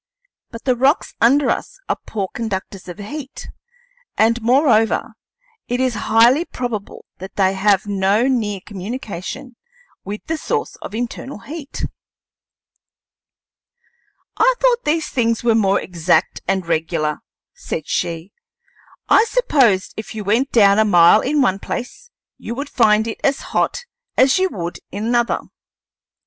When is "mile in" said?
20.83-21.43